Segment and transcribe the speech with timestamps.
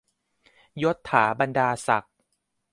[0.83, 2.15] ยศฐาบรรดาศักดิ์